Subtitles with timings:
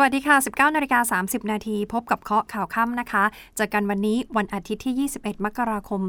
[0.00, 3.24] สวัสดีค่ะ 19นาฬิกา30 นาทีพบกับเคาะข่าวค่ำนะคะ
[3.56, 6.00] เจอกันวันนี้วันอาทิตย์ที่ 21 มกราคม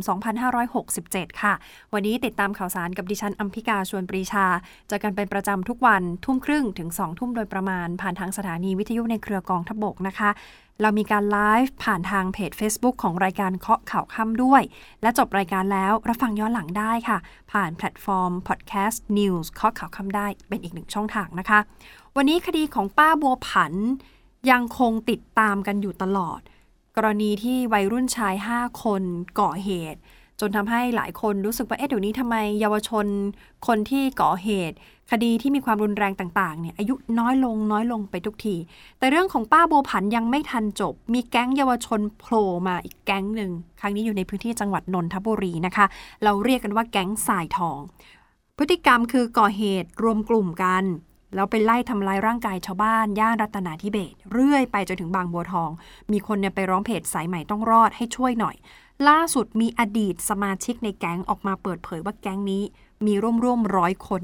[0.68, 1.54] 2567 ค่ะ
[1.94, 4.46] วันนี้ติดตามข่าวสารกับดิฉันอัมพิกาชวนปรีชา
[4.88, 10.30] เจอกันเป็นประจำทุกวันทุ่มครึ่งถึง 2 ทุ่มโดยประมาณ ผ่านทางสถานีวิทยุในเครือกองทบกนะคะ
[10.82, 14.62] เรามีการไลฟ์ผ่านทางเพจ Facebook ของรายการเคาะข่าวค่ำด้วย
[15.02, 17.18] และจบรายการแล้วรับฟังย้อนหลังได้ค่ะ
[17.52, 21.60] ผ่านแพลตฟอร์ม Podcast News เคาะข่าวค่ำได้เป็นอีกหนึ่งช่องทางนะคะ
[22.22, 23.74] วันนี้คดีของป้าบัวผัน
[24.52, 26.40] ยังคงติดตามกันอยู่ตลอด
[26.96, 29.04] กรณีที่วัยรุ่นชาย 5 คน
[29.40, 30.00] ก่อเหตุ
[30.40, 33.06] จนทำให้หลายคนรู้สึกว่าเอ๊ะเดี๋ยวนี้ทำไมเยาวชน
[33.68, 34.76] คนที่ก่อเหตุ
[35.12, 38.56] คดีที่มีความรุนแรงต่างๆเนี่ยอายุน้อยลงน้อยลงไปทุกที
[39.00, 45.86] แต่เรื่องของป้าบัวผันยังไม่ทันจบ มีแก๊งเยาวชนโผล่มาอีกแก๊งหนึ่งครั้งนี้อยู่ในพื้นที่จังหวัดนนทบุรีนะคะ
[46.24, 47.80] เราเรียกกันว่าแก๊งสายทอง
[48.58, 50.86] พฤติกรรมคือก่อเหตุรวมกลุ่มกัน
[51.36, 55.70] แล้วไปไล่ทำลายร่างกายชาวบ้าน ย่านรัตนาธิเบศเรื่อยไปจนถึงบางบัวทอง
[56.12, 58.56] มีคนเนี่ยไปร้องเพจสายใหม่ต้องรอดให้ช่วยหน่อย
[59.08, 62.64] ล่าสุดมีอดีตสมาชิกในแก๊งออกมาเปิดเผยว่าแก๊งนี้
[63.06, 64.24] มีร่วมร่วมร้อยคน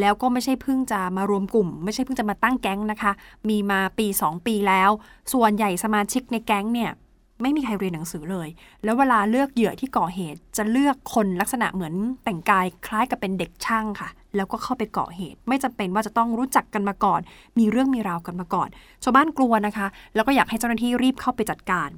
[0.00, 3.12] แล้วก็ไม่ใช่เพิ่งจะมารวมกลุ่ม ไม่ใช่เพิ่งจะมาตั้งแก๊งนะคะ
[3.48, 4.90] มีมาปี 2 ปีแล้ว
[5.32, 6.90] ส่วนใหญ่สมาชิกในแก๊งเนี่ย
[7.42, 8.48] ไม่มีใครเรียนหนังสือเลย
[8.84, 17.20] แล้วเวลาเลือกเหยื่อที่ก่อเหตุ จะเลือกคนลักษณะเหมือนแต่งกายคล้ายกับเป็นเด็กช่างค่ะ แล้วก็เข้าไปก่อเหตุ ไม่จำเป็นว่าจะต้องรู้จักกันมาก่อน
[17.58, 18.68] มีเรื่องมีราวกันมาก่อน
[19.02, 21.90] ชาวบ้านกลัวนะคะ แล้วก็อยากให้เจ้าหน้าที่รีบเข้าไปจัดการ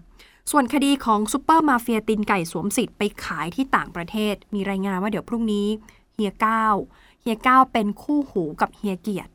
[0.51, 5.69] ส่วนคดีของซูเปอร์มาเฟียตินไก่สวมสิทธิ์ไปขายที่ต่างประเทศ มีรายงานว่าเดี๋ยวพรุ่งนี้
[6.15, 6.67] เฮียเก้า
[7.21, 9.33] เฮียเก้าเป็นคู่หูกับเฮียเกียรติ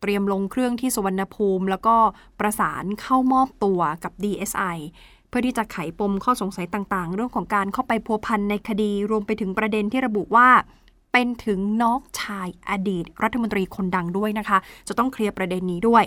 [0.00, 1.96] เตรียมลงเครื่องที่สุวรรณภูมิ แล้วก็
[2.40, 4.76] ประสานเข้ามอบตัวกับ DSI
[5.36, 10.48] พื่อที่จะไขปมข้อสงสัยต่างๆ เรื่องของการเข้าไปพัวพันในคดีรวมไปถึงประเด็นที่ระบุว่า
[11.12, 16.04] เป็นถึงน้องชายอดีต รัฐมนตรีคนดังด้วยนะคะ จะต้องเคลียร์ประเด็นนี้ด้วย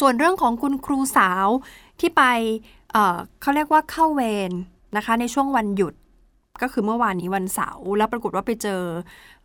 [0.00, 1.46] ส่วนเรื่องของคุณครูสาว
[2.00, 2.22] ที่ไป
[2.92, 4.52] เเขาเรียกว่าเข้าเวร
[4.96, 5.94] นะคะ ในช่วงวันหยุด
[6.62, 8.82] ก็คือเมื่อวานนี้วันเสาร์แล้วปรากฏว่าไปเจอ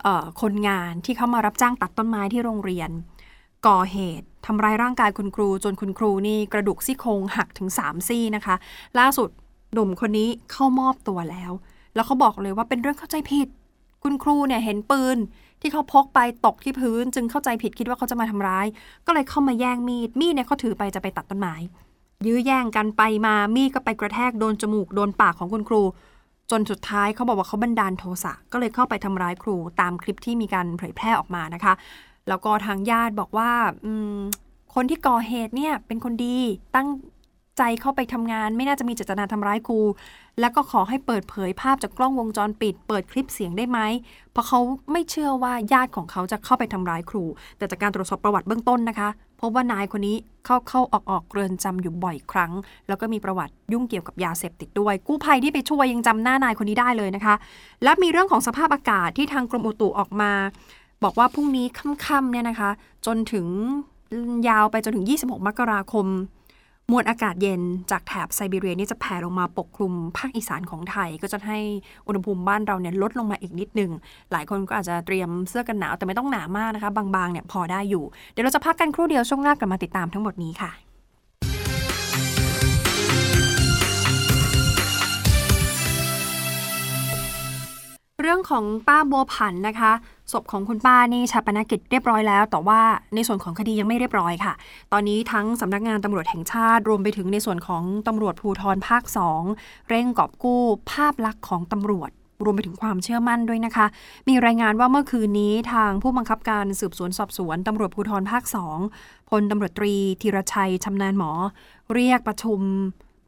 [0.05, 2.89] ออคนงานที่เขามารับจ้างตัดต้นไม้ที่โรงเรียน
[3.67, 8.55] ก่อเหตุทำร้ายร่างกายคุณครู จนคุณครูนี่กระดูกซี่โครงหักถึง 3 ซี่นะคะ
[8.99, 9.29] ล่าสุด
[9.73, 11.51] หนุ่มคนนี้เข้ามอบตัวแล้ว
[11.95, 13.47] แล้วเขาบอกเลยว่าเป็นเรื่องเข้าใจผิด
[14.03, 15.17] คุณครูเนี่ยเห็นปืน
[15.61, 18.65] ที่เขาพกไปตกที่พื้น จึงเข้าใจผิดคิดว่าเขาจะมาทำร้าย
[19.05, 21.55] ก็เลยเข้ามาแย่งมีด มีดเนี่ยเขาถือไปจะไปตัดต้นไม้
[22.25, 25.81] ยื้อแย่งกันไปมามีดก็ไปกระแทกโดนจมูกโดนปากของคุณครู
[26.51, 31.73] จนสุดท้ายเขาบอกว่าเขาบันดาลโทสะก็เลยเข้าไปทำร้ายครูตามคลิปที่มีการเผยแพร่ออกมานะคะ
[32.29, 33.51] แล้วก็ทางญาติบอกว่า
[34.73, 36.37] คนที่ก่อเหตุเนี่ยเป็นคนดี
[36.75, 36.87] ตั้ง
[37.57, 39.79] ใจเข้าไปทำงาน ไม่น่าจะมีเจตนาทำร้ายครู
[40.39, 43.79] แล้วก็ขอให้เปิดเผยภาพจากกล้องวงจรปิด เปิดคลิปเสียงได้ไหม
[44.31, 44.59] เพราะเขา
[44.91, 47.23] ไม่เชื่อว่าญาติของเขาจะเข้าไปทำร้ายครู
[47.57, 49.09] แต่จากการตรวจสอบประวัติเบื้องต้นนะคะ
[49.41, 52.51] พบว่านายคนนี้เข้าเข้าออกออกเรือนจำอยู่บ่อยครั้ง
[52.87, 57.35] แล้วก็มีประวัติยุ่งเกี่ยวกับยาเสพติดด้วย กู้ภัยที่ไปช่วยยังจำหน้านายคนนี้ได้เลยนะคะ
[57.83, 60.31] และมีเรื่องของสภาพอากาศที่ทางกรมอุตุออกมา
[61.03, 61.65] บอกว่าพรุ่งนี้
[62.05, 62.69] ค่ำๆเนี่ยนะคะ
[63.05, 63.47] จนถึง
[64.47, 66.05] ยาวไปจนถึง 26 มกราคม
[66.91, 67.61] มวลอากาศเย็น
[67.91, 71.59] จากแถบไซบีเรียนี่จะแผ่ลงมาปกคลุมภาคอีสานของไทย ก็จะให้
[72.07, 73.91] อุณหภูมิบ้านเราเนี่ยลดลงมาอีกนิดหนึ่ง
[74.31, 80.71] หลายคนก็อาจจะเตรียมเสื้อกันหนาว แต่ไม่ต้องหนามากนะคะ บางๆเนี่ยพอได้อยู่ เดี๋ยวเราจะพักกันครู่เดียวช่วงหน้ากลับมาติดตามทั้งหมดนี้ค่ะ
[88.21, 89.91] เรื่องของป้าบัวผันนะคะ
[90.31, 92.81] ศพของคุณป้านี่ชาปนกิจเรียบร้อยแล้ว แต่ว่า
[93.15, 94.53] ในส่วนของคดียังไม่เรียบร้อยค่ะ
[94.93, 99.03] ตอนนี้ทั้งสำนักงานตำรวจแห่งชาติรวมไปถึงในส่วนของตำรวจภูธรภาค
[99.45, 102.11] 2 เร่งกอบกู้ภาพลักษณ์ของตำรวจ
[102.43, 103.85] รวมไปถึงความเชื่อมั่นด้วยนะคะ
[104.27, 108.43] มีรายงานว่าเมื่อคืนนี้ทางผู้บังคับการสืบสวนสอบสวนตำรวจภูธรภาค
[108.87, 111.31] 2 พลตำรวจตรีธีรชัยชำนาญหมอ
[111.93, 112.59] เรียกประชุม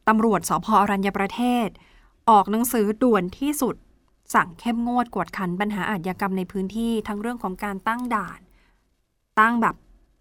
[0.08, 1.68] ตำรวจสพอรัญญประเทศ
[2.30, 3.76] ออกหนังสือด่วนที่สุด
[4.34, 8.40] สั่งเข้มงวดกวดขันปัญหาอาชญากรรมในพื้นที่ทั้งเรื่องของการตั้งด่าน
[9.40, 9.76] ตั้งแบบ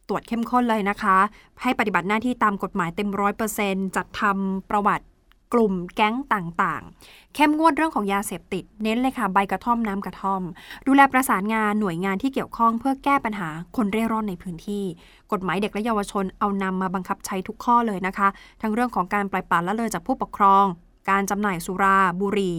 [0.09, 1.17] ตรวจเข้มข้นเลยนะคะ
[1.63, 5.07] ให้ปฏิบัติหน้าที่ตามกฎหมายเต็มร้อยเปอร์เซ็นจัดทำประวัติ
[5.55, 10.43] กลุ่มแก๊งต่างๆ เข้มงวดเรื่องของยาเสพติด เน้นเลยค่ะ ใบกระท่อมน้ำกระท่อม
[10.87, 14.85] ดูแลประสานงานหน่วยงานที่เกี่ยวข้องเพื่อแก้ปัญหาคนเร่ร่อนในพื้นที่
[15.33, 18.29] กฎหมายเด็กและเยาวชนเอานำมาบังคับใช้ทุกข้อเลยนะคะ
[18.63, 20.65] ทั้งเรื่องของการปล่อยปละละเลยจากผู้ปกครอง
[21.11, 22.57] การจำหน่ายสุราบุหรี่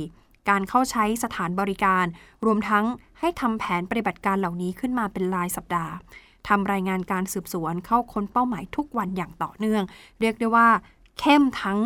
[0.49, 2.05] การเข้าใช้สถานบริการ
[2.45, 2.85] รวมทั้ง
[3.19, 5.93] ให้ทำแผนปฏิบัติการเหล่านี้ขึ้นมาเป็นรายสัปดาห์
[6.47, 9.83] ทำรายงานการสืบสวนเข้าค้นเป้าหมายทุกวันอย่างต่อเนื่อง
[10.19, 10.67] เรียกได้ว่า
[11.19, 11.79] เข้มทั้ง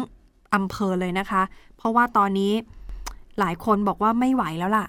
[0.56, 1.42] อำเภอเลยนะคะ
[1.78, 2.54] เพราะว่าตอนนี้
[3.40, 4.88] หลายคนบอกว่าไม่ไหวแล้วล่ะ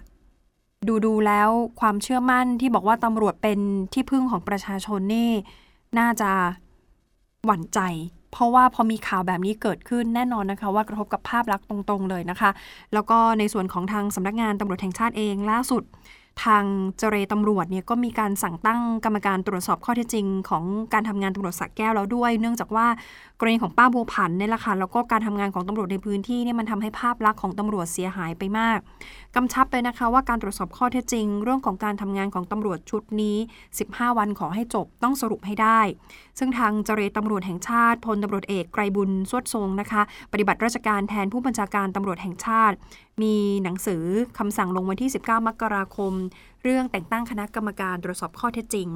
[0.88, 1.48] ดูดูแล้ว
[1.80, 3.58] ความเชื่อมั่นที่บอกว่าตำรวจเป็น
[3.92, 5.30] ที่พึ่งของประชาชนนี่
[5.98, 6.30] น่าจะ
[7.44, 7.80] หวั่นใจ
[8.36, 12.50] เพราะว่าพอมีข่าวแบบนี้เกิดขึ้นแน่นอนนะคะ ว่ากระทบกับภาพลักษณ์ตรงๆเลยนะคะ
[12.94, 15.82] แล้วก็ในส่วนของทางสำนักงานตำรวจแห่งชาติเองล่าสุด
[16.44, 16.64] ทาง
[16.98, 22.86] เจรตำรวจเนี่ยก็มีการสั่งตั้งกรรมการตรวจสอบข้อเท็จจริง ของการทำงานตำรวจสักแก้วแล้วด้วย เนื่องจากว่า
[23.40, 28.78] กรณีของป้าบัวผันเนี่ยแหละค่ะแล้วก็การทำงานของตำรวจในพื้นที่เนี่ยมันทำให้ภาพลักษณ์ของตำรวจเสียหายไปมาก
[29.38, 33.36] กำชับเลยนะคะว่าการตรวจสอบข้อเท็จจริง เรื่องของการทำงานของตำรวจชุดนี้
[33.78, 35.80] 15 วันขอให้จบต้องสรุปให้ได้
[36.38, 40.02] ซึ่งทางเจรตำรวจแห่งชาติพลตำรวจเอกไกรบุญสวดทรงนะคะ
[40.32, 42.76] ปฏิบัติราชการแทนผู้บัญชาการตำรวจแห่งชาติ
[43.22, 44.04] มีหนังสือ
[44.38, 46.12] คำสั่งลงวันที่ 19 มกราคม
[46.62, 48.88] เรื่องแต่งตั้งคณะกรรมการตรวจสอบข้อเท็จจริง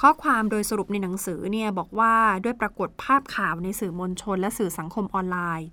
[0.00, 2.14] ข้อความโดยสรุปในหนังสือเนี่ยบอกว่า
[2.44, 5.68] ด้วยปรากฏภาพข่าวในสื่อมวลชนและสื่อสังคมออนไลน์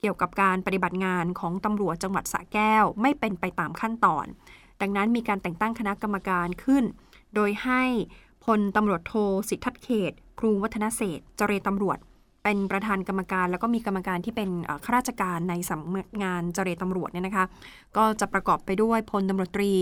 [0.00, 4.26] เกี่ยวกับการปฏิบัติงานของตำรวจจังหวัดสระแก้วไม่เป็นไปตามขั้นตอน
[4.80, 6.84] ดังนั้นมีการแต่งตั้งคณะกรรมการขึ้น
[7.34, 7.82] โดยให้
[8.44, 9.14] พลตำรวจโท
[9.48, 11.98] สิทธัตเขต ครูวัฒนเศษเจรตำรวจ
[12.44, 14.50] เป็นประธานกรรมการ แล้วก็มีกรรมการที่เป็น
[14.84, 17.44] ข้าราชการในสำนักงานเจรตำรวจเนี่ยนะคะ
[17.96, 19.72] ก็จะประกอบไปด้วยพลตำรวจตรี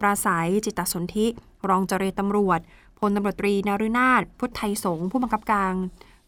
[0.00, 1.26] ปราศัยจิตตสนธิ
[1.68, 2.60] รองเจรตำรวจ
[3.00, 5.72] พลตำรวจตรีนารุนาถพุทธไทยสงผู้บังคับการ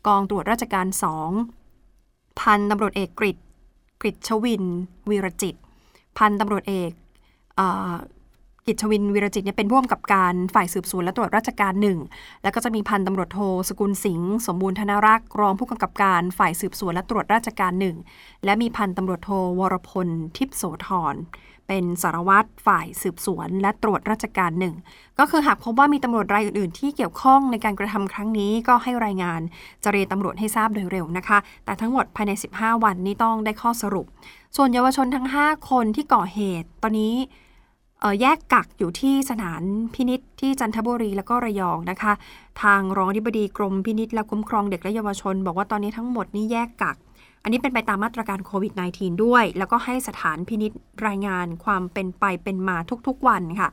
[0.07, 1.31] กองตรวจราชการสอง
[2.41, 3.37] พันตำรวจเอกกฤษ
[4.01, 4.65] กฤษชวิน
[5.11, 5.55] วีรจิต
[6.19, 6.93] พันตำรวจเอก
[8.69, 11.99] กิจวินวีรจิตเนี่ยเป็นผู้กำกับการฝ่ายสืบสวนและตรวจราชการหนึ่ง
[12.43, 17.97] แล้วก็จะมีพันตำรวจโทสกุลสิงห์สมบูรณ์ธนรักษ์รองผู้กำกับการฝ่ายสืบสวนและตรวจราชการหนึ่ง
[18.45, 21.17] และมีพันตำรวจโทวรพลทิพโสธร
[21.69, 24.75] เป็นสารวัตรฝ่ายสืบสวน และตรวจราชการหนึ่ง
[25.19, 29.41] ก็คือหากพบว่ามีตำรวจรายอื่นๆ ที่เกี่ยวข้องในการกระทำครั้งนี้ก็ให้รายงาน
[29.83, 34.07] เจรตำรวจให้ทราบโดยเร็วนะคะ แต่ทั้งหมดภายใน 15 วันนี้ต้องได้ข้อสรุป
[34.57, 37.15] ส่วนเยาวชนทั้ง 5 คนที่ก่อเหตุ ตอนนี้
[38.21, 39.63] แยกกักอยู่ที่สถาน
[39.95, 42.13] พินิษที่จันทบุรีแล้วก็ระยองนะคะ
[42.63, 46.97] ทางรองอธิบดีกรมพินิษและคุ้มครองเด็กและเยาวชน บอกว่าตอนนี้ทั้งหมดนี้แยกกัก
[47.43, 50.73] อันนี้เป็นไปตามมาตรการโควิด -19 ด้วย แล้วก็ให้สถานพินิษ
[51.07, 53.69] รายงานความเป็นไปเป็นมาทุกๆวันค่ะ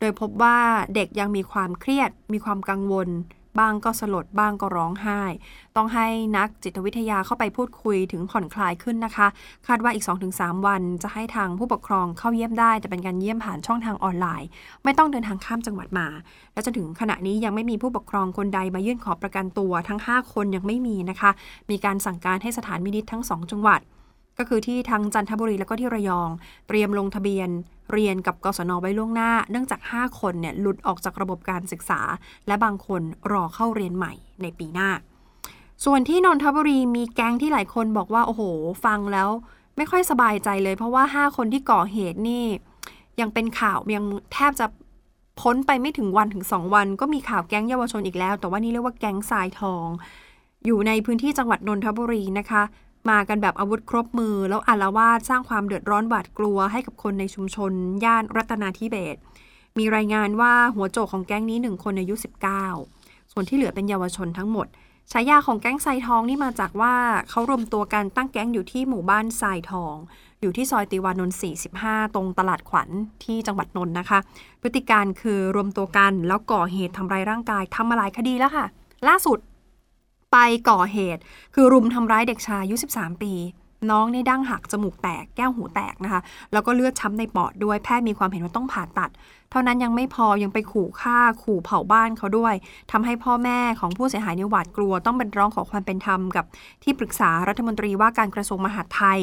[0.00, 0.56] โดยพบว่า
[0.94, 3.08] เด็กยังมีความเครียด มีความกังวล
[3.58, 5.22] บ้างก็สลดบ้างก็ร้องไห้
[5.76, 6.06] ต้องให้
[6.36, 9.26] นักจิตวิทยาเข้าไปพูดคุยถึงผ่อนคลายขึ้นนะคะ
[9.66, 10.04] คาดว่าอีก
[10.34, 14.48] 2-3 วันจะให้ทางผู้ปกครองเข้าเยี่ยมได้ แต่เป็นการเยี่ยมผ่านช่องทางออนไลน์
[14.84, 16.06] ไม่ต้องเดินทางข้ามจังหวัดมา
[16.52, 21.30] และจนถึงขณะนี้ยังไม่มีผู้ปกครองคนใดมายื่นขอประกันตัวทั้ง 5 คนยังไม่มีนะคะ
[21.70, 23.80] มีการสั่งการให้สถานมินิททั้ง 2 จังหวัด
[24.40, 26.30] ก็คือที่ทางจันทบุรีแล้วก็ที่ระยอง
[26.68, 27.48] เตรียมลงทะเบียน
[27.92, 32.00] เรียนกับกศนไว้ล่วงหน้า เนื่องจาก 5 คนเนี่ยหลุดออกจากระบบการศึกษา
[32.46, 33.02] และบางคน
[33.32, 34.90] รอเข้าเรียนใหม่ในปีหน้า
[35.84, 38.42] ส่วนที่นนทบุรีมีแก๊งที่หลายคนบอกว่า โอ้โห
[38.84, 39.28] ฟังแล้ว
[39.76, 42.44] ไม่ค่อยสบายใจเลย เพราะว่า 5 คนที่ก่อเหตุนี่
[43.20, 44.66] ยังเป็นข่าวยังแทบจะ
[45.40, 49.88] พ้นไปไม่ถึงวันถึง 2 วัน ก็มีข่าวแก๊งเยาวชนอีกแล้ว แต่ว่านี่เรียกว่าแก๊งทรายทอง
[50.66, 52.62] อยู่ในพื้นที่จังหวัดนนทบุรีนะคะ
[53.08, 57.72] มากันแบบอาวุธครบมือ แล้วอารวาสสร้างความเดือดร้อนหวาดกลัวให้กับคนในชุมชน
[58.04, 59.16] ย่านรัตนาธิเบศ
[59.78, 62.14] มีรายงานว่าหัวโจกของแก๊งนี้หนึ่งคนอายุ
[62.74, 64.66] 19 ส่วนที่เหลือเป็นเยาวชนทั้งหมด
[65.12, 66.94] ฉายาของแก๊งไซทองนี่มาจากว่า
[67.28, 69.94] เขารวมตัวกันตั้งแก๊งอยู่ที่หมู่บ้านไซทอง
[70.40, 71.36] อยู่ที่ซอยติวานนท์
[71.76, 72.88] 45 ตรงตลาดขวัญ
[73.24, 74.18] ที่จังหวัดนนท์นะคะ
[74.62, 78.66] พฤติการคือรวมตัวกันแล้วก่อเหตุทำร้ายร่างกายทำมาหลายคดีแล้วค่ะ
[79.08, 79.38] ล่าสุด
[80.32, 80.36] ไป
[80.70, 81.20] ก่อเหตุ
[81.54, 83.32] คือรุมทำร้ายเด็กชายอายุ 13 ปี
[83.90, 86.20] น้องในดั้งหักจมูกแตกแก้วหูแตกนะคะ
[86.52, 89.10] แล้วก็เลือดช้ำในปอดด้วยแพทย์มีความเห็นว่าต้องผ่าตัด
[89.50, 92.54] เท่านั้นยังไม่พอยังไปขู่ฆ่าขู่เผาบ้านเขาด้วย
[92.92, 96.44] ทำให้พ่อแม่ของผู้เสียหายนี่ยหวาดกลัว ต้องเป็นร้องขอความเป็นธรรมกับ
[96.82, 99.20] ที่ปรึกษารัฐมนตรีว่าการกระทรวงมหาดไทย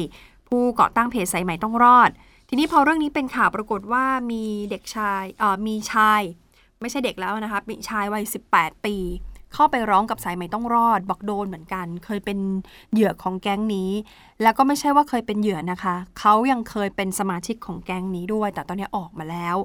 [0.48, 2.10] ผู้ก่อตั้งเพจสายใหม่ต้องรอด
[2.48, 6.22] ทีนี้พอเรื่องนี้เป็นข่าวปรากฏว่ามีเด็กชายเอ่อมีชาย
[6.80, 8.24] ไม่ใช่เด็กแล้วนะคะมีชายวัย
[8.54, 8.96] 18 ปี
[9.54, 12.38] เข้าไปร้องกับสายไหมต้องรอด บอกโดนเหมือนกัน เคยเป็น
[12.92, 13.90] เหยื่อของแก๊งนี้
[14.42, 19.56] แล้วก็ไม่ใช่ว่าเคยเป็นเหยื่อนะคะ เขายังเคยเป็นสมาชิกของแก๊งนี้ด้วย แต่ตอนนี้ออกมาแล้ว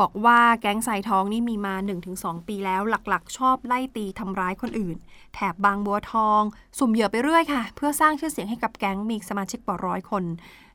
[0.00, 1.74] บอกว่าแก๊งสายทองนี่มีมา
[2.10, 4.96] 1-2 ปีแล้วหลักๆ ชอบไล่ตีทำร้ายคนอื่น
[5.34, 6.42] แถบบางบัวทอง
[6.78, 10.24] สุ่มเหยื่อไปเรื่อยค่ะ เพื่อสร้างชื่อเสียงให้กับแก๊งมีสมาชิกกว่าร้อยคน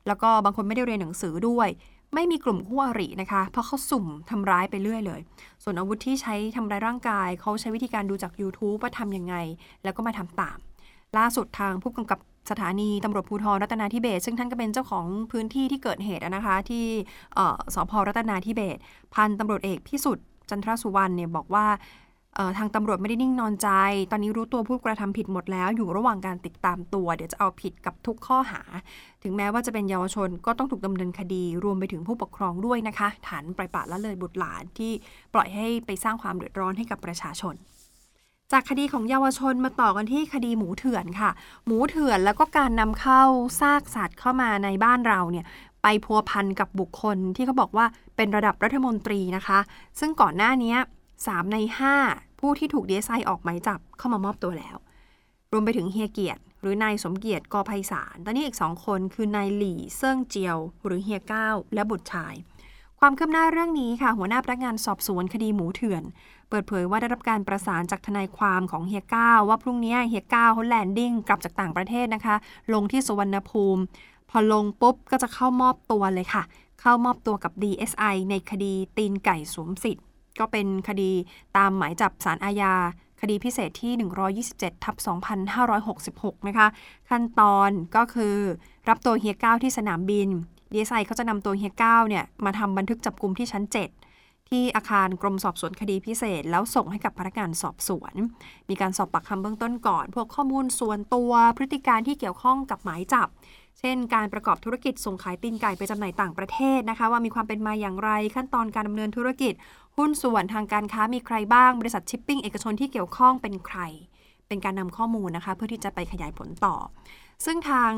[0.06, 1.68] แล้วก็บางคนไม่ได้เรียนหนังสือด้วย
[2.14, 5.20] ไม่มีกลุ่มคู่อรินะคะ เพราะเขาสุ่มทำร้ายไปเรื่อยเลย
[5.62, 9.34] ส่วนอาวุธที่ใช้ทำร้ายร่างกาย เขาใช้วิธีการดูจาก YouTube ว่าทำยังไง
[9.84, 10.58] แล้วก็มาทำตาม
[11.18, 12.18] ล่าสุดทางผู้กำกับ
[12.50, 16.84] สถานีตำรวจภูธรรัตนาธิเบศซึ่งท่านก็เป็นเจ้าของพื้นที่ที่เกิดเหตุนะคะ ที่
[17.74, 18.78] สพรัตนาธิเบศ
[19.14, 21.66] พันตำรวจเอกพิสุทธิ์จันทรสุวรรณเนี่ยบอกว่า
[22.58, 23.68] ทางตำรวจไม่ได้นิ่งนอนใจ
[24.10, 28.62] ตอนนี้รู้ตัวผู้กระทำผิดหมดแล้ว อยู่ระหว่างการติดตามตัว เดี๋ยวจะเอาผิดกับทุกข้อหา
[29.22, 34.92] ถึงแม้ว่าจะเป็นเยาวชนก็ต้องถูกดำเนินคดี รวมไปถึงผู้ปกครองด้วยนะคะ ฐานปล่อยปละละเลยบุตรหลานที่
[35.34, 37.54] ปล่อยให้ไปสร้างความเดือดร้อนให้กับประชาชน
[38.52, 41.30] จากคดีของเยาวชนมาต่อกันที่คดีหมูเถื่อนค่ะ
[41.66, 43.22] หมูเถื่อนแล้วก็การนำเข้า
[43.60, 45.46] ซากสัตว์เข้ามาในบ้านเราเนี่ย
[45.82, 49.58] ไปพัวพันกับบุคคลที่เขาบอกว่าเป็นระดับรัฐมนตรีนะคะ
[49.98, 50.74] ซึ่งก่อนหน้านี้
[51.28, 51.58] 3 ใน
[51.98, 54.76] 5 ผู้ที่ถูกดีเอสไอออกหมายจับเข้ามามอบตัวแล้ว
[55.52, 62.34] รวมไปถึงเฮียเกียรติหรือนายสมเกียรติกอไพศาลตอนนี้อีกสองคนคือนายหลี่เซิ่งเจียว หรือเฮียเก้าและบุตรชาย
[63.00, 66.02] ความคืบหน้าเรื่องนี้ค่ะ หัวหน้าพนักงานสอบสวนคดีหมูเถื่อน
[66.48, 72.36] เปิดเผยว่าได้รับการประสานจากทนายความของเฮียเก้าว่าพรุ่งนี้เฮียเก้าเขา landing กลับจากต่างประเทศนะคะ
[72.72, 73.82] ลงที่สุวรรณภูมิ
[74.30, 76.42] พอลงปุ๊บก็จะเข้ามอบตัวเลยค่ะ
[76.80, 80.04] เข้ามอบตัวกับ DSI ในคดีตีนไก่สวมสิทธิ์
[80.38, 81.12] ก็เป็นคดี
[81.56, 82.74] ตามหมายจับสารอาญา
[83.20, 83.92] คดีพิเศษที่
[84.38, 84.96] 127 ทับ
[85.92, 86.66] 2566 นะคะ
[87.10, 88.36] ขั้นตอนก็คือ
[88.88, 90.28] รับตัวเฮียก้าที่สนามบิน
[90.74, 98.14] ดีไซเขาจะนำตัวเฮียก้าเนี่ยมาทำบันทึกจับกลุ่มที่ชั้น 7ที่อาคารกรมสอบสวนคดีพิเศษ แล้วส่งให้กับพนักงานสอบสวน
[98.68, 103.28] มีการสอบปากคำเบื้องต้นก่อน พวกข้อมูลส่วนตัวพฤติการที่เกี่ยวข้องกับหมายจับ
[103.80, 109.52] เช่น การประกอบธุรกิจส่งขายตีนไก่ไปจำหน่ายต่างประเทศนะคะ ว่ามีความเป็นมาอย่างไรขั้นตอนการดำเนินธุรกิจ
[109.96, 113.78] หุ้นส่วนทางการค้ามีใครบ้าง บริษัทชิปปิ้งเอกชนที่เกี่ยวข้องเป็นใคร
[114.48, 116.76] เป็นการนำข้อมูลนะคะ เพื่อที่จะไปขยายผลต่อ
[117.44, 117.92] ซึ่งทาง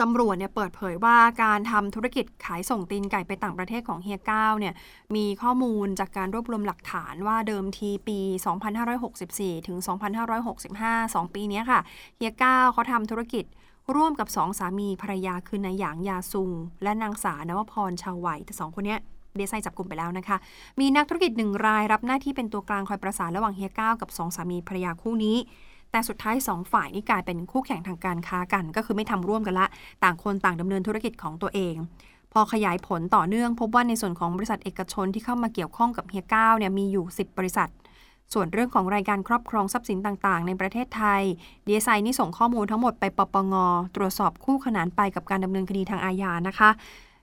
[0.00, 4.74] ตำรวจเนี่ยเปิดเผยว่าการทำธุรกิจขายส่งตีนไก่ไปต่างประเทศของเฮียก้าเนี่ย
[5.16, 8.18] มีข้อมูลจากการรวบรวมหลักฐานว่าเดิมทีปี
[8.94, 9.78] 2564 ถึง
[10.36, 11.80] 2565 2 ปีนี้ค่ะ
[12.16, 13.44] เฮียก้าเขาทำธุรกิจ
[13.96, 16.50] ร่วมกับสองสามีภรรยาคือนายหยางยาซุง
[16.82, 18.96] และนางสาวนวพรชาวไหวแต่สองคนนี้
[19.36, 20.36] เดซไซจับกลุ่มไปแล้วนะคะ
[20.80, 25.36] มีนักธุรกิจหนึ่งรายรับหน้าที่เป็นตัวกลางคอยประสานระหว่างเฮียก้าวกับสองสามีภรรยาคู่นี้
[25.90, 29.66] แต่สุดท้ายสองฝ่ายนี่กลายเป็นคู่แข่งทางการค้ากัน ก็คือไม่ทำร่วมกันละ
[30.04, 31.74] ต่างคนต่างดำเนินธุรกิจของตัวเอง
[32.32, 37.68] พอขยายผลต่อเนื่อง พบว่าในส่วนของบริษัทเอกชนที่เข้ามาเกี่ยวข้องกับเฮียก้าวเนี่ยมีอยู่ 10 บริษัท
[38.34, 41.22] ส่วนเรื่องของรายการครอบครองทรัพย์สินต่างๆ ในประเทศไทย
[41.66, 43.54] ดีไซนี่ส่งข้อมูลทั้งหมดไปปปง
[43.96, 46.70] ตรวจสอบคู่ขนานไปกับการดำเนินคดีทางอาญานะคะ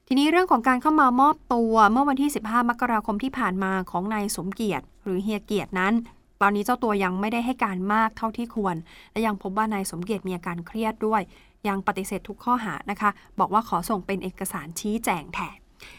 [0.07, 5.93] ทีนี้เรื่องของการเข้ามามอบตัวเมื่อวันที่ 15 มกราคมที่ผ่านมาของนายสมเกียรติ หรือเฮียเกียรตินั้น
[6.41, 8.75] ตอนนี้เจ้าตัวยังไม่ได้ให้การมากเท่าที่ควร
[9.11, 11.21] และยังพบว่านายสมเกียรติมีอาการเครียดด้วย
[11.67, 13.09] ยังปฏิเสธทุกข้อหานะคะ
[13.39, 15.57] บอกว่าขอส่งเป็นเอกสารชี้แจงแทน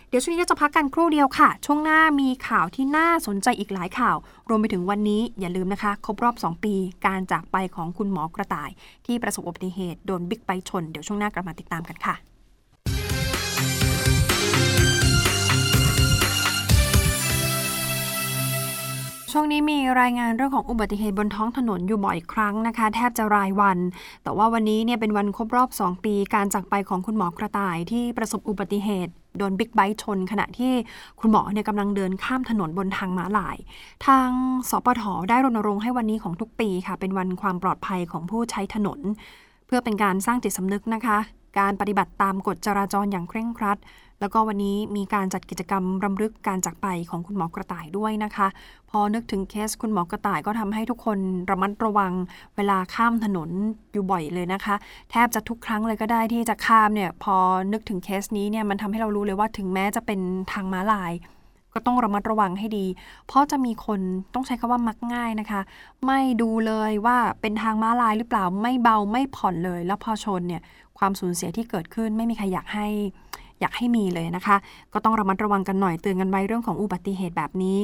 [0.09, 4.17] เดี๋ยวช่วงนี้จะพักกันครู่เดียวค่ะ ช่วงหน้ามีข่าวที่น่าสนใจอีกหลายข่าว
[4.49, 6.75] รวมไปถึงวันนี้อย่าลืมนะคะ ครบรอบ 2 ปี
[7.07, 8.71] การจากไปของคุณหมอกระต่าย
[9.07, 12.17] ที่ประสบอุบัติเหตุโดนบิ๊กไบค์ชน เดี๋ยวช่วงหน้ากลับมาติดตามกันค่ะ
[19.33, 23.79] ช่วงนี้มีรายงานเรื่องของอุบัติเหตุบนท้องถนนอยู่บ่อยครั้งนะคะ แทบจะรายวัน
[24.23, 30.73] แต่ว่าวันนี้เนี่ยเป็นวันครบรอบ 2 ปี การจากไปของคุณหมอกระต่ายที่ประสบอุบัติเหตุ โดนบิ๊กไบค์ชน ขณะที่
[31.21, 33.57] คุณหมอเนี่ยกำลังเดินข้ามถนนบนทางม้าลาย
[34.07, 34.29] ทาง
[34.71, 39.01] สปทได้รณรงค์ให้วันนี้ของทุกปีค่ะ เป็นวันความปลอดภัยของผู้ใช้ถนน
[39.67, 41.19] เพื่อเป็นการสร้างจิตสำนึกนะคะ
[41.59, 43.79] การปฏิบัติตามกฎจราจรอย่างเคร่งครัด
[44.21, 48.49] แล้วก็วันนี้มีการจัดกิจกรรมรำลึกการจากไปของคุณหมอกระต่ายด้วยนะคะ
[48.91, 51.19] พอนึกถึงเคสคุณหมอกระต่ายก็ทำให้ทุกคน
[51.51, 52.13] ระมัดระวัง
[52.57, 53.51] เวลาข้ามถนน
[53.93, 54.75] อยู่บ่อยเลยนะคะ
[55.11, 57.37] แทบจะทุกครั้งเลยก็ได้ที่จะข้ามเนี่ยพอ
[57.73, 60.21] นึกถึงเคสนี้เนี่ยมันทำให้เรารู้เลยว่าถึงแม้จะเป็น
[60.53, 61.13] ทางม้าลาย
[61.75, 62.87] ก็ต้องระมัดระวังให้ดี
[63.27, 64.01] เพราะจะมีคน
[64.35, 65.61] ต้องใช้คำว่ามักง่ายนะคะ
[66.07, 70.63] ไม่ดูเลยว่าเป็นทางม้าลายหรือเปล่าไม่เบาไม่ผ่อนเลย แล้วพอชนเนี่ย
[70.99, 72.87] ความสูญเสียที่เกิดขึ้นไม่มีใครอยากให้
[73.61, 74.57] อยากให้มีเลยนะคะ
[74.93, 77.79] ก็ต้องระมัดระวังกันหน่อยเตือนกันไว้เรื่องของอุบัติเหตุแบบนี้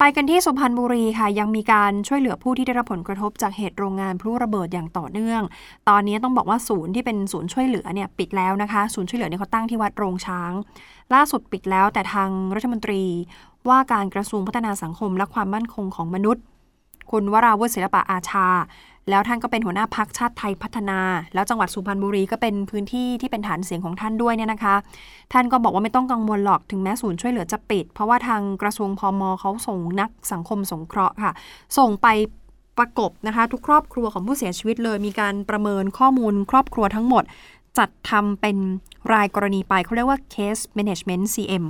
[0.00, 5.42] ไปกันที่สุพรรณบุรีค่ะ ยังมีการช่วยเหลือผู้ที่ได้รับผลกระทบจากเหตุโรงงานพลุระเบิดอย่างต่อเนื่อง
[5.88, 10.52] ตอนนี้ต้องบอกว่าศูนย์ที่เป็นศูนย์ช่วยเหลือเนี่ยปิดแล้วนะคะ ศูนย์ช่วยเหลือเนี่ยเขาตั้งที่วัดโรงช้าง
[11.14, 13.02] ล่าสุดปิดแล้วแต่ทางรัฐมนตรี
[13.68, 16.42] ว่าการกระทรวงพัฒนาสังคมและความมั่นคงของมนุษย์
[17.10, 18.48] คุณวราวุฒิศิลปะอาชา
[19.10, 21.00] แล้วท่านก็เป็นหัวหน้าพักชาติไทยพัฒนา
[21.34, 24.74] แล้วจังหวัดสุพรรณบุรีก็เป็นพื้นที่ที่เป็นฐานเสียงของท่านด้วยเนี่ยนะคะ
[25.32, 31.32] ท่านก็บอกว่าไม่ต้องกังวลหรอกถึงแม้ศูนย์ช่วยเหลือจะปิด เพราะว่าทางกระทรวงพมเขาส่งนักสังคมสงเคราะห์ค่ะ
[31.78, 32.08] ส่งไป
[32.78, 37.24] ประกบนะคะ ทุกครอบครัวของผู้เสียชีวิตเลย มีการประเมินข้อมูลครอบครัวทั้งหมด
[37.78, 38.56] จัดทำเป็น
[39.12, 41.64] รายกรณีไปเขาเรียกว่า case management CM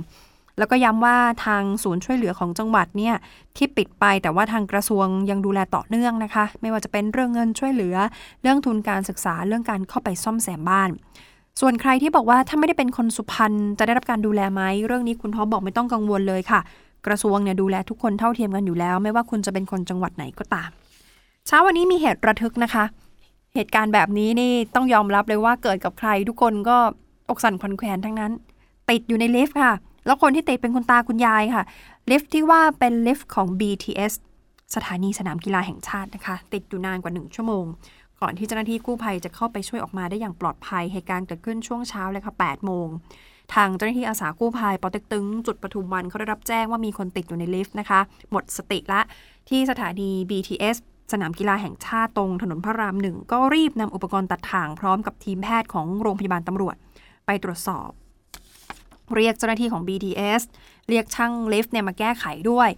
[0.57, 3.15] แล้วก็ย้ำว่าทางศูนย์ช่วยเหลือของจังหวัดเนี่ย
[3.57, 7.95] ที่ปิดไปแต่ว่าทางกระทรวงยังดูแลต่อเนื่องนะคะ ไม่ว่าจะเป็นเรื่องเงินช่วยเหลือ
[8.41, 10.89] เรื่องทุนการศึกษาเรื่องการเข้าไปซ่อมแซมบ้าน
[11.61, 16.59] ส่วนใครที่บอกว่าถ้าไม่ได้เป็นคนสุพรรณจะได้รับการดูแลไหมเรื่องนี้คุณท็อบอกไม่ต้องกังวลเลยค่ะ
[17.07, 20.69] กระทรวงเนี่ยดูแลทุกคนเท่าเทียมกันอยู่แล้ว ไม่ว่าคุณจะเป็นคนจังหวัดไหนก็ตาม
[21.47, 22.83] เช้าวันนี้มีเหตุระทึกนะคะ
[23.55, 26.77] เหตุการณ์แบบนี้นี่ต้องยอมรับเลยว่าเกิดกับใครทุกคนก็
[27.29, 28.31] อกสั่นขวัญแขวนทั้งนั้น
[28.89, 29.73] ติดอยู่ในลิฟต์ค่ะ
[30.07, 31.63] แล้วคนที่ติดเป็นคุณตาคุณยายค่ะ
[32.09, 34.13] ลิฟต์ที่ว่าเป็นลิฟต์ของ BTS
[34.75, 37.65] สถานีสนามกีฬาแห่งชาตินะคะ ติดอยู่นานกว่าหนึ่งชั่วโมง
[38.21, 42.87] ก่อนที่เจ้าหน้าที่กู้ภัยจะเข้าไปช่วยออกมาได้อย่างปลอดภัยเหตุการณ์เกิดขึ้นช่วงเช้าเลยค่ะ8โมง
[43.53, 47.99] ทางเจ้าหน้าที่อาสากู้ภัยปอเต็กตึง จุดปทุมวันเขาได้รับแจ้งว่ามีคนติดอยู่ในลิฟต์นะคะ
[48.31, 49.01] หมดสติละ
[49.49, 50.77] ที่สถานี BTS
[51.11, 56.75] สนามกีฬาแห่งชาติตรงถนนพระรามหนึ่งก็รีบนำอุปกรณ์ตัดถ่างพร้อมกับทีมแพทย์ของโรงพยาบาลตำรวจ
[57.25, 57.89] ไปตรวจสอบ
[59.15, 60.41] เรียกเจ้าหน้าที่ของ BTS
[60.89, 62.69] เรียกช่างลิฟต์เนี่ยมาแก้ไขด้วย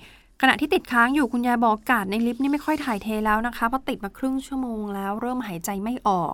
[0.42, 6.34] ขณะที่ติดค้างอยู่คุณยายบอกกาศในลิฟต์นี่ไม่ค่อยถ่ายเทแล้วนะคะเพราะติดมาครึ่งชั่วโมงแล้วเริ่มหายใจไม่ออก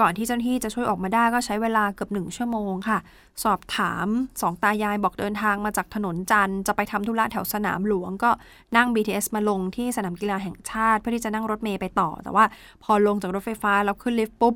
[0.00, 2.98] ก่อนที่เจ้าหน้าที่จะช่วยออกมาได้ก็ใช้เวลาเกือบหนึ่งชั่วโมงค่ะ
[3.44, 4.06] สอบถาม
[4.40, 8.30] สองตายายบอกเดินทางมาจากถนนจันทร์จะไปทำธุระแถวสนามหลวงก็
[8.76, 12.44] นั่ง BTS มาลงที่สนามกีฬาแห่งชาติ เพื่อที่จะนั่งรถเมย์ไปต่อ แต่ว่า
[12.82, 14.54] พอลงจากรถไฟฟ้าแล้วขึ้นลิฟต์ปุ๊บ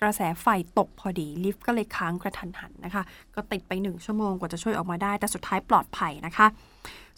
[0.00, 0.46] กระแสไฟ
[0.78, 3.02] ตกพอดีลิฟต์ก็เลยค้างกระทันหันนะคะ
[3.34, 6.46] ก็ติดไปหนึ่งชั่วโมงกว่าจะช่วยออกมาได้ แต่สุดท้ายปลอดภัยนะคะ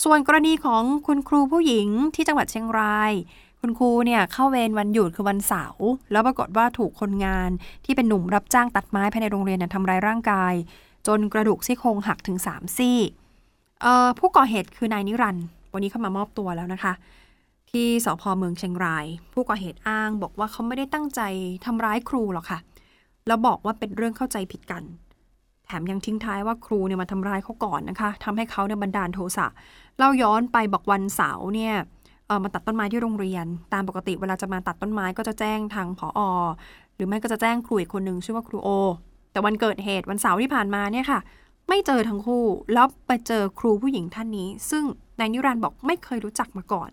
[0.04, 3.12] ส่วนกรณีของคุณครูผู้หญิงที่จังหวัดเชียงราย
[3.60, 7.50] คุณครูเนี่ยเข้าเวรวันหยุดคือวันเสาร์แล้วปรากฏว่าถูกคนงาน
[7.84, 10.54] ที่เป็นหนุ่มรับจ้างตัดไม้ภายในโรงเรียนเนี่ยทำร้ายร่างกาย
[11.06, 12.98] จนกระดูกซี่โครงหักถึง 3 ซี่
[14.18, 16.92] ผู้ก่อเหตุคือนายนิรันด์วันนี้เข้ามามอบตัวแล้วนะคะ
[17.70, 21.20] ที่สพเมืองเชียงราย ผู้ก่อเหตุอ้างบอกว่าเขาไม่ได้ตั้งใจ
[21.64, 22.58] ทำร้ายครูหรอกค่ะ
[23.26, 24.82] แล้วบอกว่าเป็นเรื่องเข้าใจผิดกัน
[25.66, 29.46] แถมยังทิ้งท้ายว่าครูเนี่ยมาทำร้ายเขาก่อนนะคะทำให้เขาเนี่ยบันดาลโทสะ
[29.98, 31.74] เล่าย้อนไปบอกวันเสาร์เนี่ย
[32.44, 36.20] มาตัดต้นไม้ที่โรงเรียน ตามปกติเวลาจะมาตัดต้นไม้ก็จะแจ้งทางผอ
[36.94, 38.68] หรือไม่ก็จะแจ้งครูอีกคนหนึ่งชื่อว่าครูโอ
[39.32, 41.20] แต่วันเกิดเหตุวันเสาร์ที่ผ่านมาเนี่ยค่ะ
[41.68, 44.84] ไม่เจอทั้งคู่แล้วไปเจอครูผู้หญิงท่านนี้ ซึ่ง
[45.18, 46.88] นายนิรันดร์บอกไม่เคยรู้จักมาก่อน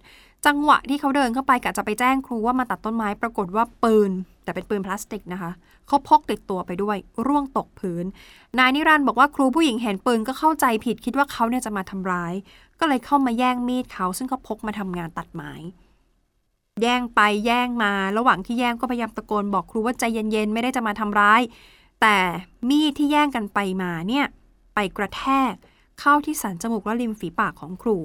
[0.46, 4.12] จังหวะที่เขาเดินเข้าไปกะจะไปแจ้งครูว่ามาตัดต้นไม้ปรากฏว่าปืน
[4.44, 5.52] แต่เป็นปืนพลาสติกนะคะ
[5.88, 8.06] เขาพกติดตัวไปด้วย ร่วงตกพื้น
[8.58, 12.34] นายนิรันด์บอกว่าครูผู้หญิงเห็นปืนก็เข้าใจผิดคิดว่าเขาเนี่ยจะมาทำร้าย
[12.80, 15.52] ก็เลยเข้ามาแย่งมีดเขา ซึ่งเขาพกมาทำงานตัดไม้
[16.82, 21.42] แย่งไปแย่งมา ระหว่างที่แย่งก็พยายามตะโกนบอกครูว่าใจเย็นๆไม่ได้จะมาทำร้าย
[22.02, 22.18] แต่
[22.70, 24.26] มีดที่แย่งกันไปมาเนี่ย
[24.76, 25.54] ไปกระแทก
[26.00, 27.98] เข้าที่สันจมูกและริมฝีปากของครู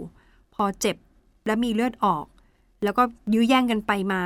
[0.54, 0.96] พอเจ็บ
[1.46, 2.24] และมีเลือดออก
[2.84, 3.02] แล้วก็
[3.34, 4.22] ยื้อแย่งกันไปมา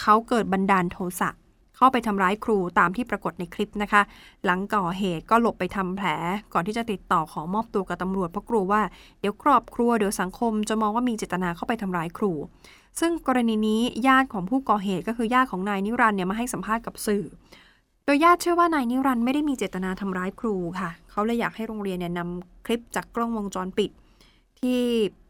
[0.00, 1.30] เขาเกิดบันดาลโทสะ
[1.76, 4.02] เข้าไปทำร้ายครูตามที่ปรากฏในคลิปนะคะ
[4.44, 6.08] หลังก่อเหตุก็หลบไปทำแผล
[6.52, 8.82] ก่อนที่จะติดต่อขอมอบตัวกับตำรวจเพราะกลัวว่า
[9.20, 12.32] เดี๋ยวครอบครัวเดี๋ยวสังคมจะมองว่ามีเจตนาเข้าไปทำร้ายครู
[13.00, 17.24] ซึ่งกรณีนี้ญาติของผู้ก่อเหตุก็คือญาติของนายนิรันต์เนี่ยมาให้สัมภาษณ์กับสื่อ
[18.04, 23.90] โดยญาติเชื่อว่านายนิรันด์ไม่ได้มีเจตนาทำร้ายครูค่ะ เขาเลยอยากให้โรงเรียนเนี่ยนำคลิปจากกล้องวงจรปิด
[24.60, 24.80] ที่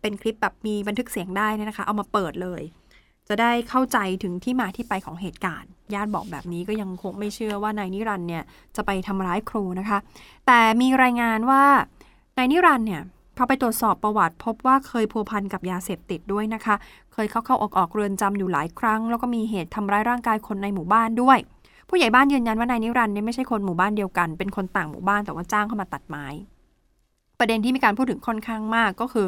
[0.00, 2.62] เป็นคลิปแบบมีบันทึกเสียงได้นี่นะคะ เอามาเปิดเลย
[3.28, 8.42] จะได้เข้าใจถึงที่มาที่ไปของเหตุการณ์ ญาติบอกแบบนี้ก็ยังคงไม่เชื่อว่านายนิรันต์เนี่ย
[8.76, 9.98] จะไปทำร้ายครูนะคะ
[10.46, 11.62] แต่มีรายงานว่า
[12.38, 13.02] นายนิรันต์เนี่ย
[13.36, 16.74] พอไปตรวจสอบประวัติพบว่าเคยพัวพันกับยาเสพติดด้วยนะคะ
[17.12, 21.38] เคยเข้าเข้าออกออกเรือนจำอยู่หลายครั้ง แล้วก็มีเหตุทำร้ายร่างกายคนในหมู่บ้านด้วย
[21.88, 26.26] ผู้ใหญ่บ้านยืนยันว่านายนิรันดร์เนี่ยไม่ใช่คนหมู่บ้านเดียวกัน เป็นคนต่างหมู่บ้านแต่ว่าจ้างเข้ามาตัดไม้
[27.38, 29.26] ประเด็นที่มีการพูดถึงค่อนข้างมากก็คือ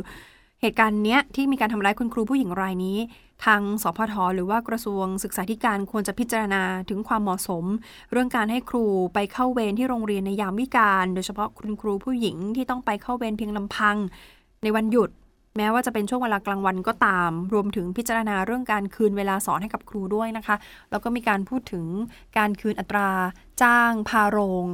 [0.61, 2.99] เหตุการณ์เนี้ยที่มีการทำร้ายคุณครูผู้หญิงรายนี้
[3.45, 7.65] ทางสพทหรือว่ากระทรวงศึกษาธิการควรจะพิจารณาถึงความเหมาะสม
[8.13, 13.97] เรื่องการให้ครูไปเข้าเวรที่โรงเรียนในยามวิกาลโดยเฉพาะคุณครูผู้หญิงที่ต้องไปเข้าเวรเพียงลำพัง
[14.63, 15.11] ในวันหยุด
[15.57, 20.57] แม้ว่าจะเป็นช่วงเวลากลางวันก็ตาม รวมถึงพิจารณาเรื่องการคืนเวลาสอนให้กับครูด้วยนะคะ
[20.91, 21.85] แล้วก็มีการพูดถึง
[22.39, 23.11] การคืนอัตรา
[23.63, 24.65] จ้างพาโรง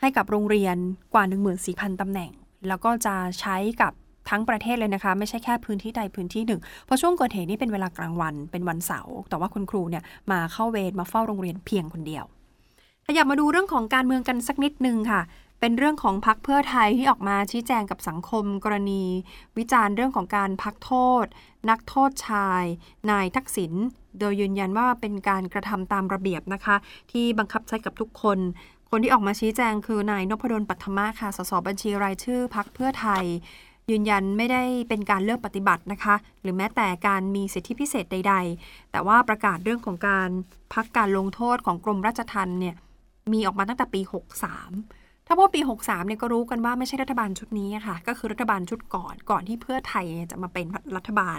[0.00, 0.76] ให้กับโรงเรียน
[1.14, 1.24] กว่า
[1.62, 2.32] 14,000ตำแหน่ง
[2.68, 3.92] แล้วก็จะใช้กับ
[4.30, 12.24] ทั้งประเทศเลยนะคะ ไม่ใช่แค่พื้นที่ใดพื้นที่หนึ่งเพราะช่วงเกิดเหตุนี่เป็นเวลากลางวันเป็นวันเสาร์แต่ว่าคุณครูเนี่ยมาเข้าเวรมาเฝ้าโรงเรียนเพียงคนเดียว
[13.06, 15.22] ขยับมาดูเรื่องของการเมืองกันสักนิดนึงค่ะ
[15.60, 19.04] เป็นเรื่องของพักเพื่อไทยที่ออกมาชี้แจงกับสังคมกรณี
[19.58, 21.24] วิจารณ์เรื่องของการพักโทษ
[21.70, 22.64] นักโทษชาย
[23.10, 23.72] นายทักษิณ
[24.20, 26.76] โดยยืนยันว่าเป็นการกระทำตามระเบียบนะคะ
[27.10, 28.38] ที่บังคับใช้กับทุกคน
[28.94, 33.24] คนที่ออกมาชี้แจงคือนายนพดลปัทมาค่ะ สสบัญชีรายชื่อพักเพื่อไทย
[33.90, 40.28] ยืนยันไม่ได้เป็นการเลือกปฏิบัตินะคะ หรือแม้แต่การมีสิทธิพิเศษใด ๆ แต่ว่าประกาศเรื่องของการ
[40.74, 42.74] พักการลงโทษของกรมราชทัณฑ์เนี่ย
[43.32, 44.00] มีออกมาตั้งแต่ปี
[44.64, 51.38] 63 ถ้าพูดปี 63เนี่ยก็รู้กันว่าไม่ใช่รัฐบาลชุดนี้ค่ะ ก็คือรัฐบาลชุดก่อนก่อนที่เพื่อไทยเนี่ยจะมาเป็นรัฐบาล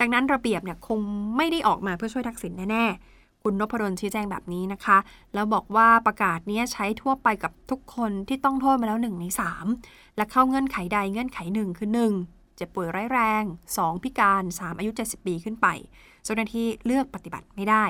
[0.00, 1.00] ดังนั้นระเบียบเนี่ยคง
[1.36, 4.98] ไม่ได้ออกมาเพื่อช่วยทักษิณแน่ๆ คุณนพดลชี้แจงแบบนี้นะคะ
[5.34, 9.26] แล้วบอกว่าประกาศนี้ใช้ทั่วไปกับทุกคนที่ต้องโทษมาแล้ว 1 ใน
[9.70, 11.90] 3 และเข้าเงื่อนไขใดเงื่อนไขหนึ่งคือ
[12.24, 12.56] 1.
[12.56, 13.42] เจ็บป่วยร้ายแรง
[13.78, 15.66] 2 พิการ 3 อายุ 70 ปีขึ้นไป
[16.24, 17.84] เจ้าหน้าที่เลือกปฏิบัติไม่ได้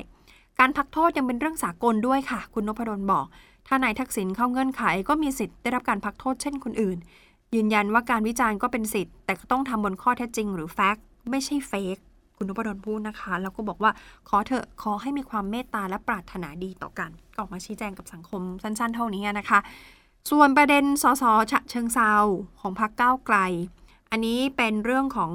[0.59, 3.27] การพักโทษยังเป็นเรื่องสากลด้วยค่ะ คุณนพดลบอก
[3.67, 6.99] ถ้านายทักษิณเข้าเงื่อนไขก็มีสิทธิ์ได้รับการพักโทษเช่นคนอื่น
[7.55, 11.99] ยืนยันว่าการวิจารณ์ก็เป็นสิทธิ์แต่ก็ต้องทำบนข้อเท็จจริง หรือแฟกต์ไม่ใช่เฟก
[12.43, 13.91] คุณนพดลพูดนะคะ แล้วก็บอกว่า
[14.29, 19.59] ขอเถอะขอให้มีความเมตตาและปรารถนาดีต่อกัน ออกมาชี้แจงกับสังคมสั้นๆ เท่านี้นะคะ
[20.31, 22.13] ส่วนประเด็นสสฉะเชิงเซา
[22.61, 23.37] ของพรรคก้าวไกล
[24.11, 25.33] อันนี้เป็นเรื่องของ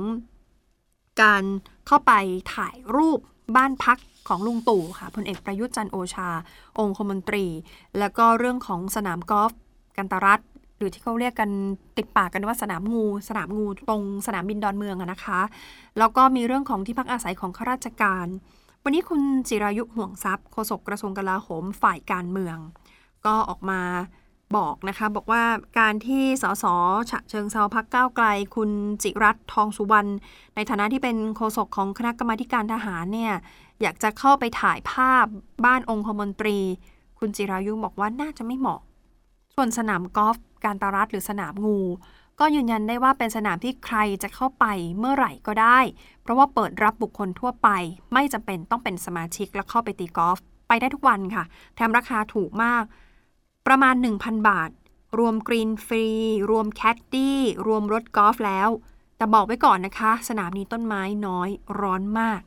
[1.21, 1.43] การ
[1.87, 2.13] เข้าไป
[2.55, 3.19] ถ่ายรูป
[3.55, 6.29] บ้านพักของลุงตู่ค่ะพลเอกประยุทธ์จันโอชา
[6.79, 7.45] องคมนตรี
[7.99, 9.51] แล้วก็เรื่องของสนามกอล์ฟ
[9.97, 10.39] กันตรัฐ
[10.77, 11.49] หรือที่เขาเรียกกัน
[11.97, 15.41] ติดปากกันว่าสนามงู สนามงูตรงสนามบินดอนเมืองนะคะ
[15.99, 18.27] แล้วก็มีเรื่องของที่พักอาศัยของข้าราชการ
[18.83, 22.57] วันนี้คุณจิรายุห่วงทรัพย์โฆษกกระทรวงกลาโหมฝ่ายการเมือง
[23.25, 23.81] ก็ออกมา
[24.57, 25.43] บอกนะคะ บอกว่า
[25.79, 26.65] การที่สส
[27.11, 28.69] ฉะเชิงเซาพักก้าวไกล คุณ
[29.03, 30.09] จิรัตทองสุวรรณ
[30.55, 33.33] ในฐานะที่เป็นโฆษกของคณะกรรมาการทหารเนี่ย
[33.81, 35.25] อยากจะเข้าไปถ่ายภาพ
[35.65, 36.57] บ้านองคมนตรี
[37.19, 38.79] คุณจิรายุบอกว่าน่าจะไม่เหมาะ
[39.55, 41.79] ส่วนสนามกอล์ฟ การตารัดหรือสนามงู
[42.39, 44.65] ก็ยืนยันได้ว่าเป็นสนามที่ใครจะเข้าไป
[44.99, 45.79] เมื่อไหร่ก็ได้
[46.21, 47.69] เพราะว่าเปิดรับบุคคลทั่วไป
[48.13, 51.43] ไม่จำเป็นต้องเป็นสมาชิกแล้วเข้าไปตีกอล์ฟไปได้ทุกวันค่ะ
[51.75, 52.83] แถมราคาถูกมาก
[53.67, 54.69] ประมาณ 1,000 บาท
[55.19, 56.05] รวมกรีนฟรี
[56.49, 58.69] รวมแคดดี้ รวมรถกอล์ฟแล้ว
[59.17, 62.41] แต่บอกไว้ก่อนนะคะ สนามนี้ต้นไม้น้อยร้อนมาก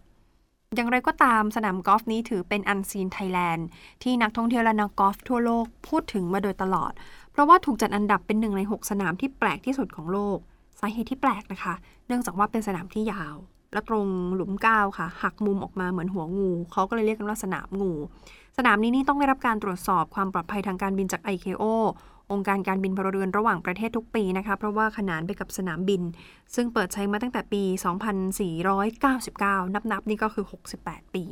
[0.77, 3.67] อย่างไรก็ตามสนามกอล์ฟนี้ถือเป็นอันซีนไทยแลนด์
[4.03, 6.93] ที่นักท่องเที่ยวและนักกอล์ฟทั่วโลกพูดถึงมาโดยตลอด
[7.41, 10.39] ราะว่าถูกจัดอันดับเป็นหนึ่งใน 6 สนามที่แปลกที่สุดของโลก
[10.81, 11.75] สาเหตุที่แปลกนะคะ
[12.07, 13.37] เนื่องจากว่าเป็นสนามที่ยาว
[13.73, 17.93] และตรงหลุมก้าวค่ะ หักมุมออกมาเหมือนหัวงู เขาก็เลยเรียกกันว่าสนามงู
[18.59, 21.65] สนามนี้นี่ต้องได้รับการตรวจสอบความปลอดภัยทางการบินจาก ICAO
[22.33, 26.03] องค์การการบินพลเรือนระหว่างประเทศทุกปีนะคะเพราะว่าขนานไปกับสนามบิน
[26.55, 27.63] ซึ่งเปิดใช้มาตั้งแต่ปี
[28.85, 30.45] 2499 นับๆนี่ก็คือ
[30.81, 31.25] 68 ปี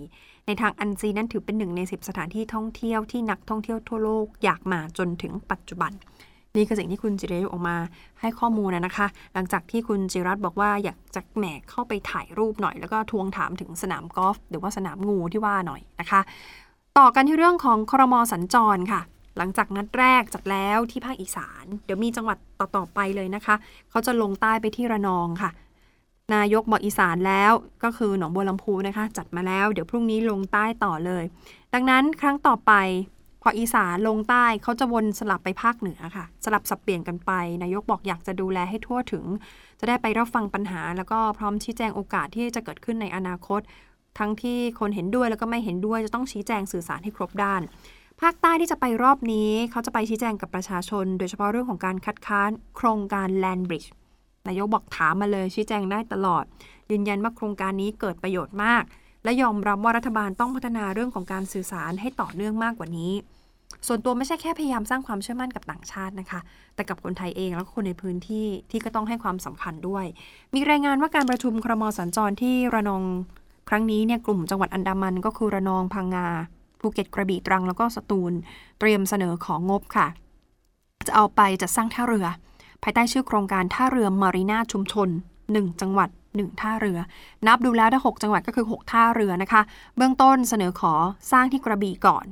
[0.47, 5.93] ในทางอันซีนั้นถือเป็นหนึ่งใน 10 สถานที่ท่องเที่ยวที่นักท่องเที่ยวทั่วโลกอยากมาจนถึงปัจจุบัน
[6.57, 7.77] นี่คือสิ่งที่คุณจิเรยุออกมา
[8.21, 16.21] ให้ข้อมูลนะคะ หลังจากที่คุณจิรัตบอกว่าอยากจะแหมเข้าไปถ่ายรูปหน่อย แล้วก็ทวงถามถึงสนามกอล์ฟหรือว่าสนามงูที่ว่าหน่อยนะคะ
[16.99, 19.01] ต่อกันที่เรื่องของครมสัญจรค่ะ
[19.39, 23.55] หลังจากนัดแรกจัดแล้วที่ภาคอีสาน เดี๋ยวมีจังหวัดต่อๆไปเลยนะคะ
[23.91, 25.51] เขาจะลงใต้ไปที่ระนองค่ะ
[26.35, 27.53] นายกบอกอีสานแล้ว
[27.85, 31.25] ก็คือหนองบัวลำพูนะคะ จัดมาแล้ว เดี๋ยวพรุ่งนี้ลงใต้ต่อเลย
[31.75, 32.73] ดังนั้นครั้งต่อไป
[33.43, 39.25] พออีสานลงใต้เขาจะวนสลับไปภาคเหนือค่ะ สลับสับเปลี่ยนกันไป นายกบอกอยากจะดูแลให้ทั่วถึง
[39.81, 43.61] จะได้ไปรับฟังปัญหา แล้วก็พร้อมชี้แจงโอกาสที่จะเกิดขึ้นในอนาคต
[44.19, 47.61] ทั้งที่คนเห็นด้วยแล้วก็ไม่เห็นด้วยจะต้องชี้แจงสื่อสารให้ครบด้าน
[48.21, 53.89] ภาคใต้ที่จะไปรอบนี้เขาจะไปชี้แจงกับประชาชน โดยเฉพาะเรื่องของการคัดค้านโครงการ Land Bridge
[54.49, 56.45] นายกบอกถามมาเลยชี้แจงได้ตลอด
[56.91, 58.83] ยืนยันว่าโครงการนี้เกิดประโยชน์มาก
[59.25, 63.13] และยอมรับว่ารัฐบาลต้องพัฒนาเรื่องของการสื่อสารให้ต่อเนื่องมากกว่านี้
[63.87, 66.41] ส่วนตัวไม่ใช่แค่พยายามสร้างความเชื่อมั่นกับต่างชาตินะคะ
[66.75, 70.05] แต่กับคนไทยเองแล้วก็คนในพื้นที่ที่ก็ต้องให้ความสำคัญด้วย
[70.55, 73.03] มีรายงานว่าการประชุมครมสัญจรที่ระนอง
[73.69, 76.29] ครั้งนี้เนี่ยกลุ่มจังหวัดอันดามันก็คือระนองพังงา
[76.95, 78.33] เก็ตกระบี่ตรังแล้วก็สตูล
[78.79, 80.07] เตรียมเสนอของงบค่ะ
[81.07, 82.27] จะเอาไปจัดสร้างท่าเรือ
[82.83, 85.09] ภายใต้ชื่อโครงการท่าเรือมารีนาชุมชน
[85.45, 86.99] 1 จังหวัด 1 ท่าเรือ
[87.47, 89.63] นับดูแล้วถ้า6จังหวัดก็คือ 6 ท่าเรือนะคะ
[89.97, 90.95] เบื้องต้นเสนอขอ
[91.33, 92.27] สร้างที่กระบี่ก่อน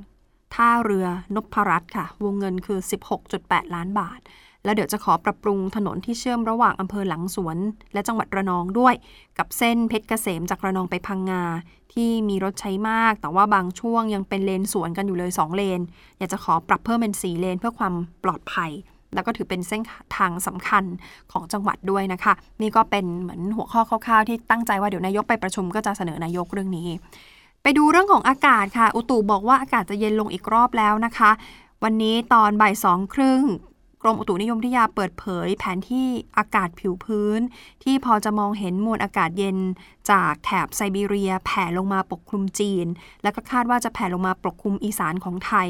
[0.55, 2.79] ท่าเรือนพรัตน์ค่ะ วงเงินคือ
[3.27, 4.21] 16.8 ล้านบาท
[4.67, 7.57] แล้วเดี๋ยวจะขอปรับปรุงถนนที่เชื่อมระหว่างอำเภอหลังสวน
[7.93, 8.95] และจังหวัดระนองด้วย
[9.39, 11.43] กับเส้นเพชรเกษมจากระนองไปพังงา
[11.93, 15.81] ที่มีรถใช้มาก แต่ว่าบางช่วงยังเป็นเลนสวนกันอยู่เลย 2 เลน
[16.19, 18.71] อยากจะขอปรับเพิ่มเป็น 4 เลนเพื่อความปลอดภัย
[19.15, 19.83] แล้วก็ถือเป็นเส้น
[20.17, 20.85] ทางสำคัญ
[21.33, 26.89] ของจังหวัดด้วยนะคะ นี่ก็เป็นเหมือนหัวข้อคร่าวๆ ที่ตั้งใจว่าเดี๋ยวนายกไปประชุมก็จะเสนอนายกเรื่องนี้
[27.63, 31.31] ไปดูเรื่องของอากาศค่ะ อุตุบอกว่าอากาศจะเย็นลงอีกรอบแล้วนะคะ
[31.85, 33.43] วันนี้ตอนบ่ายสองครึ่ง
[34.07, 37.41] รมอุตุนิยมวิทยาเปิดเผย แผนที่อากาศผิวพื้น
[37.85, 39.57] ที่พอจะมองเห็นมวลอากาศเย็น
[40.11, 42.87] จากแถบไซบีเรีย แผ่ลงมาปกคลุมจีน
[43.23, 45.69] แล้วก็คาดว่าจะแผ่ลงมาปกคลุมอีสานของไทย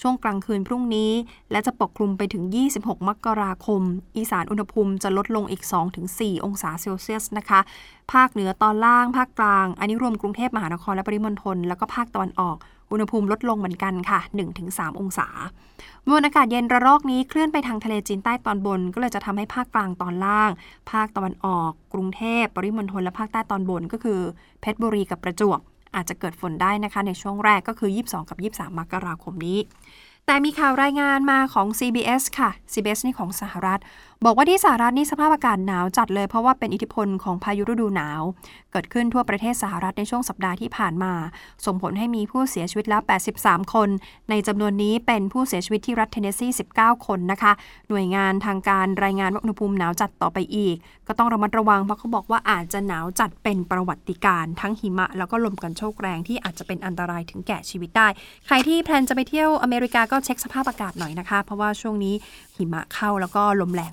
[0.00, 1.12] ช่วงกลางคืนพรุ่งนี้
[1.50, 2.44] และจะปกคลุมไปถึง
[2.76, 3.82] 26 มกราคม
[4.16, 5.62] อีสานอุณหภูมิจะลดลงอีก
[6.04, 7.60] 2-4 องศาเซลเซียสนะคะ
[8.12, 12.56] ภาคเหนือตอนล่าง ภาคกลาง อันนี้รวมกรุงเทพมหานครและปริมณฑลแล้วก็ภาคตะวันออก
[12.90, 14.20] อุณหภูมิลดลงเหมือนกันค่ะ
[14.60, 15.28] 1-3 องศา
[16.08, 20.50] มวลอากาศเย็นระลอกนี้เคลื่อนไปทางทะเลจีนใต้ตอนบน ก็เลยจะทำให้ภาคกลางตอนล่าง
[20.90, 24.20] ภาคตะวันออก กรุงเทพปริมณฑลและภาคใต้ตอนบนก็คือ
[24.60, 25.60] เพชรบุรีกับประจวบ
[25.94, 29.58] อาจจะเกิดฝนได้นะคะ ในช่วงแรกก็คือ 22 กับ 23 มกราคมนี้
[30.26, 33.80] แต่มีข่าวรายงานมาของ CBS ค่ะ CBS นี่ของสหรัฐ
[34.24, 38.22] บอกว่าที่สหรัฐนี่สภาพอากาศหนาวจัดเลยเพราะว่าเป็นอิทธิพลของพายุฤดูหนาว
[38.72, 41.12] เกิดขึ้นทั่วประเทศสหรัฐในช่วงสัปดาห์ที่ผ่านมา
[41.66, 43.02] ส่งผลให้มีผู้เสียชีวิตแล้ว
[43.36, 43.88] 83 คน
[44.30, 47.52] ในจำนวนนี้เป็นผู้เสียชีวิตที่รัฐเทนเนสซี19 คนนะคะ
[47.88, 50.76] หน่วยงานทางการรายงานว่าอุณหภูมิหนาวจัดต่อไปอีก
[51.08, 58.08] ก็ต้องระมัดระวังเพราะเขาบอกว่าอาจจะหนาวจัดเป็นประวัติการณ์ทั้งหิมะ แล้วก็ลมกันโชกแรงที่อาจจะเป็นอันตรายถึงแก่ชีวิตได้
[58.46, 62.14] ใครที่แพลนจะไปเที่ยวอเมริกาก็เช็คสภาพอากาศหน่อยนะคะ เพราะว่าช่วงนี้
[62.56, 63.92] หิมะเข้าแล้วก็ลมแรง